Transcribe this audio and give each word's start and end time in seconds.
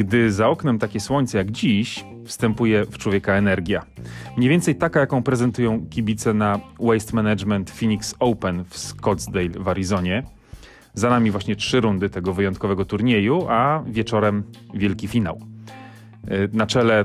Gdy 0.00 0.32
za 0.32 0.48
oknem 0.48 0.78
takie 0.78 1.00
słońce 1.00 1.38
jak 1.38 1.50
dziś, 1.50 2.04
wstępuje 2.24 2.84
w 2.84 2.98
człowieka 2.98 3.32
energia. 3.34 3.82
Mniej 4.36 4.50
więcej 4.50 4.74
taka, 4.74 5.00
jaką 5.00 5.22
prezentują 5.22 5.86
kibice 5.90 6.34
na 6.34 6.60
Waste 6.80 7.16
Management 7.16 7.70
Phoenix 7.70 8.14
Open 8.18 8.64
w 8.64 8.78
Scottsdale 8.78 9.48
w 9.48 9.68
Arizonie. 9.68 10.22
Za 10.94 11.10
nami 11.10 11.30
właśnie 11.30 11.56
trzy 11.56 11.80
rundy 11.80 12.10
tego 12.10 12.32
wyjątkowego 12.32 12.84
turnieju, 12.84 13.46
a 13.48 13.82
wieczorem 13.86 14.42
wielki 14.74 15.08
finał. 15.08 15.40
Y, 16.30 16.48
na 16.52 16.66
czele 16.66 17.04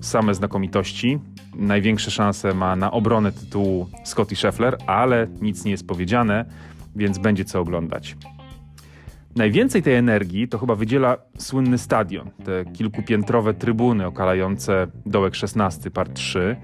same 0.00 0.34
znakomitości. 0.34 1.18
Największe 1.54 2.10
szanse 2.10 2.54
ma 2.54 2.76
na 2.76 2.90
obronę 2.90 3.32
tytułu 3.32 3.88
Scotty 4.04 4.36
Scheffler, 4.36 4.76
ale 4.86 5.26
nic 5.40 5.64
nie 5.64 5.70
jest 5.70 5.86
powiedziane, 5.86 6.44
więc 6.96 7.18
będzie 7.18 7.44
co 7.44 7.60
oglądać. 7.60 8.16
Najwięcej 9.36 9.82
tej 9.82 9.94
energii 9.94 10.48
to 10.48 10.58
chyba 10.58 10.74
wydziela 10.74 11.16
słynny 11.38 11.78
stadion, 11.78 12.30
te 12.44 12.64
kilkupiętrowe 12.64 13.54
trybuny 13.54 14.06
okalające 14.06 14.86
dołek 15.06 15.34
16, 15.34 15.90
par 15.90 16.08
3. 16.08 16.56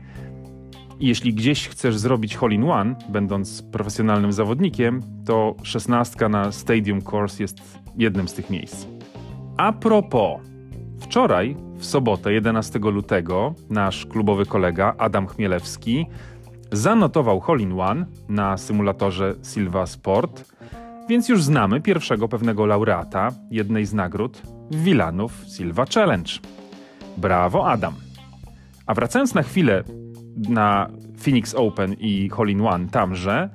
I 1.01 1.07
jeśli 1.07 1.35
gdzieś 1.35 1.69
chcesz 1.69 1.97
zrobić 1.97 2.37
hole 2.37 2.55
in 2.55 2.65
one, 2.65 2.95
będąc 3.09 3.63
profesjonalnym 3.63 4.33
zawodnikiem, 4.33 5.01
to 5.27 5.55
16 5.63 6.29
na 6.29 6.53
Stadium 6.53 6.99
Course 7.13 7.43
jest 7.43 7.79
jednym 7.97 8.29
z 8.29 8.35
tych 8.35 8.51
miejsc. 8.51 8.87
A 9.57 9.73
propos, 9.73 10.41
wczoraj, 11.01 11.57
w 11.77 11.85
sobotę 11.85 12.33
11 12.33 12.79
lutego, 12.79 13.55
nasz 13.71 14.07
klubowy 14.07 14.47
kolega 14.47 14.95
Adam 14.99 15.27
Chmielewski 15.27 16.07
zanotował 16.73 17.41
hole 17.41 17.63
in 17.63 17.81
one 17.81 18.07
na 18.29 18.57
symulatorze 18.59 19.35
Silva 19.43 19.87
Sport 19.87 20.53
więc 21.09 21.29
już 21.29 21.43
znamy 21.43 21.81
pierwszego 21.81 22.29
pewnego 22.29 22.67
laureata 22.67 23.29
jednej 23.51 23.87
z 23.87 23.95
nagród 23.95 24.43
Wilanów 24.71 25.45
Silva 25.57 25.85
Challenge. 25.95 26.33
Brawo, 27.17 27.71
Adam. 27.71 27.95
A 28.87 28.95
wracając 28.95 29.35
na 29.35 29.43
chwilę 29.43 29.85
na 30.49 30.91
Phoenix 31.25 31.55
Open 31.55 31.93
i 31.93 32.29
Hole 32.29 32.53
One 32.69 32.89
tamże, 32.89 33.51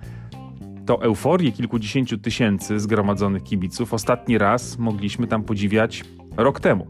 to 0.86 1.02
euforię 1.02 1.52
kilkudziesięciu 1.52 2.18
tysięcy 2.18 2.80
zgromadzonych 2.80 3.44
kibiców 3.44 3.94
ostatni 3.94 4.38
raz 4.38 4.78
mogliśmy 4.78 5.28
tam 5.28 5.44
podziwiać 5.44 6.03
rok 6.38 6.59
temu. 6.59 6.88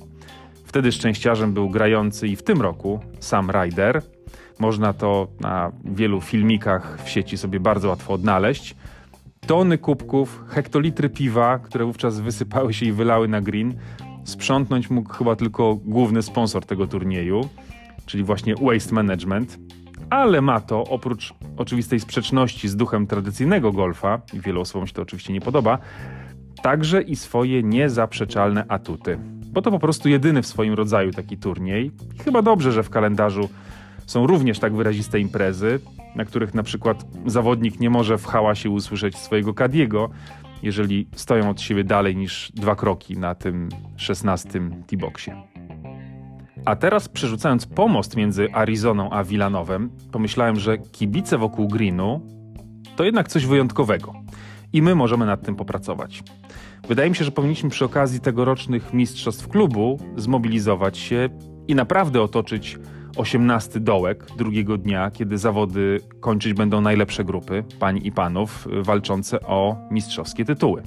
Wtedy 0.65 0.91
szczęściarzem 0.91 1.53
był 1.53 1.69
grający 1.69 2.27
i 2.27 2.35
w 2.35 2.43
tym 2.43 2.61
roku 2.61 2.99
Sam 3.19 3.51
Ryder. 3.51 4.01
Można 4.59 4.93
to 4.93 5.27
na 5.39 5.71
wielu 5.85 6.21
filmikach 6.21 6.99
w 7.03 7.09
sieci 7.09 7.37
sobie 7.37 7.59
bardzo 7.59 7.89
łatwo 7.89 8.13
odnaleźć 8.13 8.75
tony 9.39 9.77
kubków, 9.77 10.43
hektolitry 10.47 11.09
piwa, 11.09 11.59
które 11.59 11.85
wówczas 11.85 12.19
wysypały 12.19 12.73
się 12.73 12.85
i 12.85 12.91
wylały 12.91 13.27
na 13.27 13.41
green. 13.41 13.73
Sprzątnąć 14.23 14.89
mógł 14.89 15.13
chyba 15.13 15.35
tylko 15.35 15.75
główny 15.75 16.21
sponsor 16.21 16.65
tego 16.65 16.87
turnieju, 16.87 17.49
czyli 18.05 18.23
właśnie 18.23 18.55
Waste 18.55 18.95
Management. 18.95 19.59
Ale 20.09 20.41
ma 20.41 20.59
to, 20.59 20.83
oprócz 20.83 21.33
oczywistej 21.57 21.99
sprzeczności 21.99 22.67
z 22.67 22.75
duchem 22.75 23.07
tradycyjnego 23.07 23.71
golfa, 23.71 24.21
i 24.33 24.39
wielu 24.39 24.61
osobom 24.61 24.87
się 24.87 24.93
to 24.93 25.01
oczywiście 25.01 25.33
nie 25.33 25.41
podoba, 25.41 25.77
także 26.61 27.01
i 27.01 27.15
swoje 27.15 27.63
niezaprzeczalne 27.63 28.65
atuty. 28.67 29.17
Bo 29.51 29.61
to 29.61 29.71
po 29.71 29.79
prostu 29.79 30.09
jedyny 30.09 30.41
w 30.41 30.47
swoim 30.47 30.73
rodzaju 30.73 31.11
taki 31.11 31.37
turniej. 31.37 31.91
Chyba 32.23 32.41
dobrze, 32.41 32.71
że 32.71 32.83
w 32.83 32.89
kalendarzu 32.89 33.49
są 34.07 34.27
również 34.27 34.59
tak 34.59 34.75
wyraziste 34.75 35.19
imprezy, 35.19 35.79
na 36.15 36.25
których 36.25 36.53
na 36.53 36.63
przykład 36.63 37.05
zawodnik 37.25 37.79
nie 37.79 37.89
może 37.89 38.17
w 38.17 38.25
hałasie 38.25 38.69
usłyszeć 38.69 39.17
swojego 39.17 39.53
Kadiego, 39.53 40.09
jeżeli 40.63 41.07
stoją 41.15 41.49
od 41.49 41.61
siebie 41.61 41.83
dalej 41.83 42.15
niż 42.15 42.51
dwa 42.55 42.75
kroki 42.75 43.17
na 43.17 43.35
tym 43.35 43.69
szesnastym 43.95 44.83
T-boxie. 44.87 45.41
A 46.65 46.75
teraz 46.75 47.09
przerzucając 47.09 47.65
pomost 47.65 48.15
między 48.15 48.47
Arizoną 48.53 49.09
a 49.09 49.23
Villanowem, 49.23 49.89
pomyślałem, 50.11 50.55
że 50.59 50.77
kibice 50.77 51.37
wokół 51.37 51.67
greenu 51.67 52.21
to 52.95 53.03
jednak 53.03 53.27
coś 53.27 53.45
wyjątkowego. 53.45 54.13
I 54.73 54.81
my 54.81 54.95
możemy 54.95 55.25
nad 55.25 55.45
tym 55.45 55.55
popracować. 55.55 56.23
Wydaje 56.87 57.09
mi 57.09 57.15
się, 57.15 57.25
że 57.25 57.31
powinniśmy 57.31 57.69
przy 57.69 57.85
okazji 57.85 58.19
tegorocznych 58.19 58.93
mistrzostw 58.93 59.47
klubu 59.47 59.99
zmobilizować 60.17 60.97
się 60.97 61.29
i 61.67 61.75
naprawdę 61.75 62.21
otoczyć 62.21 62.77
18 63.17 63.79
dołek 63.79 64.25
drugiego 64.37 64.77
dnia, 64.77 65.11
kiedy 65.11 65.37
zawody 65.37 65.99
kończyć 66.19 66.53
będą 66.53 66.81
najlepsze 66.81 67.23
grupy, 67.23 67.63
pań 67.79 67.99
i 68.03 68.11
panów, 68.11 68.67
walczące 68.81 69.39
o 69.39 69.75
mistrzowskie 69.91 70.45
tytuły. 70.45 70.83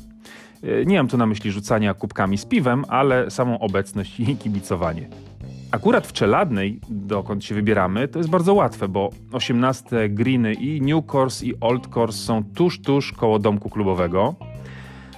E, 0.62 0.84
nie 0.84 0.96
mam 0.96 1.08
tu 1.08 1.16
na 1.16 1.26
myśli 1.26 1.50
rzucania 1.50 1.94
kubkami 1.94 2.38
z 2.38 2.44
piwem, 2.44 2.84
ale 2.88 3.30
samą 3.30 3.58
obecność 3.58 4.20
i 4.20 4.36
kibicowanie. 4.36 5.08
Akurat 5.70 6.06
w 6.06 6.12
Czeladnej, 6.12 6.80
dokąd 6.88 7.44
się 7.44 7.54
wybieramy, 7.54 8.08
to 8.08 8.19
jest 8.19 8.30
bardzo 8.30 8.54
łatwe, 8.54 8.88
bo 8.88 9.10
18 9.32 10.08
greeny 10.08 10.54
i 10.54 10.82
New 10.82 11.14
Course 11.14 11.46
i 11.46 11.54
Old 11.60 11.96
Course 11.96 12.19
są 12.19 12.44
tuż, 12.54 12.80
tuż 12.80 13.12
koło 13.12 13.38
domku 13.38 13.70
klubowego. 13.70 14.34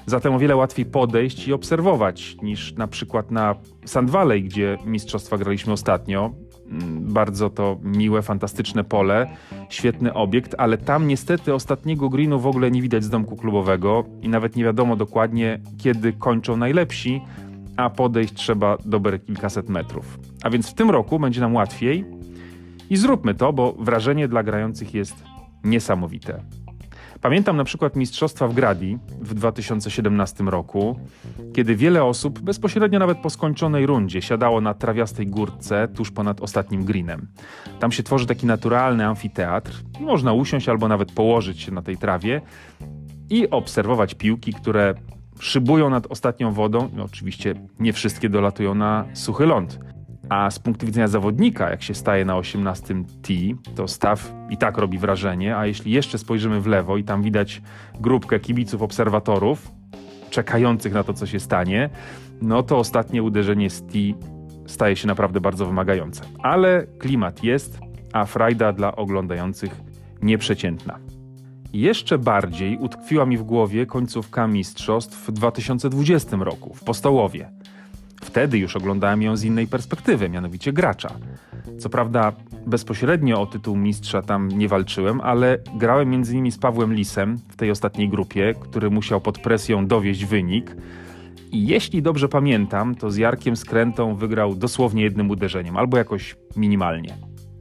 Zatem 0.06 0.34
o 0.34 0.38
wiele 0.38 0.56
łatwiej 0.56 0.86
podejść 0.86 1.48
i 1.48 1.52
obserwować 1.52 2.36
niż 2.42 2.74
na 2.74 2.86
przykład 2.86 3.30
na 3.30 3.54
Sand 3.84 4.10
Valley, 4.10 4.42
gdzie 4.42 4.78
mistrzostwa 4.84 5.38
graliśmy 5.38 5.72
ostatnio. 5.72 6.30
Mm, 6.72 7.12
bardzo 7.12 7.50
to 7.50 7.78
miłe, 7.82 8.22
fantastyczne 8.22 8.84
pole, 8.84 9.26
świetny 9.68 10.14
obiekt, 10.14 10.54
ale 10.58 10.78
tam 10.78 11.08
niestety 11.08 11.54
ostatniego 11.54 12.08
greenu 12.08 12.40
w 12.40 12.46
ogóle 12.46 12.70
nie 12.70 12.82
widać 12.82 13.04
z 13.04 13.10
domku 13.10 13.36
klubowego 13.36 14.04
i 14.22 14.28
nawet 14.28 14.56
nie 14.56 14.64
wiadomo 14.64 14.96
dokładnie, 14.96 15.60
kiedy 15.78 16.12
kończą 16.12 16.56
najlepsi, 16.56 17.20
a 17.76 17.90
podejść 17.90 18.34
trzeba 18.34 18.78
dobre 18.84 19.18
kilkaset 19.18 19.68
metrów. 19.68 20.18
A 20.42 20.50
więc 20.50 20.70
w 20.70 20.74
tym 20.74 20.90
roku 20.90 21.18
będzie 21.18 21.40
nam 21.40 21.54
łatwiej 21.54 22.04
i 22.90 22.96
zróbmy 22.96 23.34
to, 23.34 23.52
bo 23.52 23.72
wrażenie 23.72 24.28
dla 24.28 24.42
grających 24.42 24.94
jest 24.94 25.24
niesamowite. 25.64 26.42
Pamiętam 27.22 27.56
na 27.56 27.64
przykład 27.64 27.96
mistrzostwa 27.96 28.48
w 28.48 28.54
Gradi 28.54 28.98
w 29.20 29.34
2017 29.34 30.44
roku, 30.44 31.00
kiedy 31.54 31.76
wiele 31.76 32.04
osób 32.04 32.40
bezpośrednio 32.40 32.98
nawet 32.98 33.18
po 33.18 33.30
skończonej 33.30 33.86
rundzie 33.86 34.22
siadało 34.22 34.60
na 34.60 34.74
trawiastej 34.74 35.26
górce 35.26 35.88
tuż 35.88 36.10
ponad 36.10 36.40
ostatnim 36.40 36.84
greenem. 36.84 37.28
Tam 37.80 37.92
się 37.92 38.02
tworzy 38.02 38.26
taki 38.26 38.46
naturalny 38.46 39.06
amfiteatr 39.06 39.82
można 40.00 40.32
usiąść 40.32 40.68
albo 40.68 40.88
nawet 40.88 41.12
położyć 41.12 41.60
się 41.60 41.72
na 41.72 41.82
tej 41.82 41.96
trawie 41.96 42.40
i 43.30 43.50
obserwować 43.50 44.14
piłki, 44.14 44.52
które 44.52 44.94
szybują 45.40 45.90
nad 45.90 46.06
ostatnią 46.06 46.52
wodą. 46.52 46.88
No, 46.94 47.04
oczywiście 47.04 47.54
nie 47.80 47.92
wszystkie 47.92 48.28
dolatują 48.28 48.74
na 48.74 49.04
suchy 49.14 49.46
ląd. 49.46 49.78
A 50.32 50.50
z 50.50 50.58
punktu 50.58 50.86
widzenia 50.86 51.08
zawodnika, 51.08 51.70
jak 51.70 51.82
się 51.82 51.94
staje 51.94 52.24
na 52.24 52.36
18 52.36 52.94
T, 53.22 53.32
to 53.74 53.88
staw 53.88 54.32
i 54.50 54.56
tak 54.56 54.78
robi 54.78 54.98
wrażenie, 54.98 55.56
a 55.56 55.66
jeśli 55.66 55.92
jeszcze 55.92 56.18
spojrzymy 56.18 56.60
w 56.60 56.66
lewo 56.66 56.96
i 56.96 57.04
tam 57.04 57.22
widać 57.22 57.62
grupkę 58.00 58.40
kibiców, 58.40 58.82
obserwatorów, 58.82 59.70
czekających 60.30 60.92
na 60.92 61.04
to, 61.04 61.14
co 61.14 61.26
się 61.26 61.40
stanie, 61.40 61.90
no 62.42 62.62
to 62.62 62.78
ostatnie 62.78 63.22
uderzenie 63.22 63.70
z 63.70 63.82
T 63.82 63.98
staje 64.66 64.96
się 64.96 65.06
naprawdę 65.08 65.40
bardzo 65.40 65.66
wymagające. 65.66 66.24
Ale 66.42 66.86
klimat 66.98 67.44
jest, 67.44 67.78
a 68.12 68.24
frajda 68.24 68.72
dla 68.72 68.96
oglądających 68.96 69.80
nieprzeciętna. 70.22 70.98
Jeszcze 71.72 72.18
bardziej 72.18 72.78
utkwiła 72.78 73.26
mi 73.26 73.38
w 73.38 73.42
głowie 73.42 73.86
końcówka 73.86 74.46
mistrzostw 74.46 75.28
w 75.28 75.32
2020 75.32 76.36
roku 76.36 76.74
w 76.74 76.84
Postołowie. 76.84 77.50
Wtedy 78.32 78.58
już 78.58 78.76
oglądałem 78.76 79.22
ją 79.22 79.36
z 79.36 79.44
innej 79.44 79.66
perspektywy, 79.66 80.28
mianowicie 80.28 80.72
gracza. 80.72 81.08
Co 81.78 81.88
prawda 81.88 82.32
bezpośrednio 82.66 83.40
o 83.40 83.46
tytuł 83.46 83.76
mistrza 83.76 84.22
tam 84.22 84.48
nie 84.48 84.68
walczyłem, 84.68 85.20
ale 85.20 85.58
grałem 85.74 86.14
m.in. 86.14 86.52
z 86.52 86.58
Pawłem 86.58 86.94
Lisem 86.94 87.38
w 87.48 87.56
tej 87.56 87.70
ostatniej 87.70 88.08
grupie, 88.08 88.54
który 88.60 88.90
musiał 88.90 89.20
pod 89.20 89.38
presją 89.38 89.86
dowieść 89.86 90.24
wynik. 90.24 90.76
I 91.50 91.66
jeśli 91.66 92.02
dobrze 92.02 92.28
pamiętam, 92.28 92.94
to 92.94 93.10
z 93.10 93.16
Jarkiem 93.16 93.56
Skrętą 93.56 94.14
wygrał 94.14 94.54
dosłownie 94.54 95.02
jednym 95.02 95.30
uderzeniem, 95.30 95.76
albo 95.76 95.96
jakoś 95.96 96.36
minimalnie. 96.56 97.14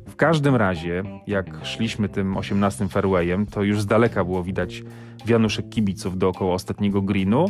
W 0.07 0.15
każdym 0.15 0.55
razie, 0.55 1.03
jak 1.27 1.65
szliśmy 1.65 2.09
tym 2.09 2.37
18 2.37 2.87
fairwayem, 2.87 3.45
to 3.45 3.63
już 3.63 3.81
z 3.81 3.85
daleka 3.85 4.23
było 4.23 4.43
widać 4.43 4.83
wianuszek 5.25 5.69
kibiców 5.69 6.17
dookoła 6.17 6.53
ostatniego 6.53 7.01
greenu, 7.01 7.45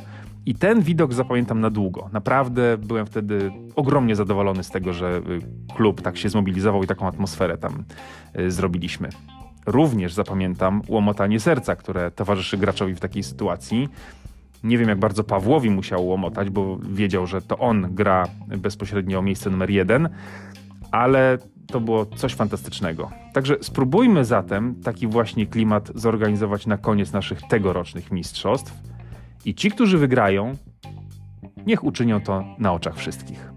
i 0.45 0.55
ten 0.55 0.81
widok 0.81 1.13
zapamiętam 1.13 1.61
na 1.61 1.69
długo. 1.69 2.09
Naprawdę 2.13 2.77
byłem 2.77 3.05
wtedy 3.05 3.51
ogromnie 3.75 4.15
zadowolony 4.15 4.63
z 4.63 4.69
tego, 4.69 4.93
że 4.93 5.17
y, 5.17 5.73
klub 5.75 6.01
tak 6.01 6.17
się 6.17 6.29
zmobilizował 6.29 6.83
i 6.83 6.88
taką 6.88 7.07
atmosferę 7.07 7.57
tam 7.57 7.83
y, 8.39 8.51
zrobiliśmy. 8.51 9.09
Również 9.65 10.13
zapamiętam 10.13 10.81
łomotanie 10.88 11.39
serca, 11.39 11.75
które 11.75 12.11
towarzyszy 12.11 12.57
graczowi 12.57 12.95
w 12.95 12.99
takiej 12.99 13.23
sytuacji. 13.23 13.89
Nie 14.63 14.77
wiem, 14.77 14.89
jak 14.89 14.99
bardzo 14.99 15.23
Pawłowi 15.23 15.69
musiał 15.69 16.07
łomotać, 16.07 16.49
bo 16.49 16.77
wiedział, 16.77 17.27
że 17.27 17.41
to 17.41 17.57
on 17.57 17.88
gra 17.95 18.27
bezpośrednio 18.57 19.19
o 19.19 19.21
miejsce 19.21 19.49
numer 19.49 19.69
jeden, 19.69 20.09
ale 20.91 21.38
to 21.67 21.79
było 21.79 22.05
coś 22.05 22.33
fantastycznego. 22.33 23.11
Także 23.33 23.57
spróbujmy 23.61 24.25
zatem 24.25 24.75
taki 24.83 25.07
właśnie 25.07 25.47
klimat 25.47 25.91
zorganizować 25.95 26.67
na 26.67 26.77
koniec 26.77 27.13
naszych 27.13 27.41
tegorocznych 27.41 28.11
mistrzostw 28.11 28.73
i 29.45 29.55
ci, 29.55 29.71
którzy 29.71 29.97
wygrają, 29.97 30.57
niech 31.65 31.83
uczynią 31.83 32.21
to 32.21 32.43
na 32.59 32.73
oczach 32.73 32.97
wszystkich. 32.97 33.50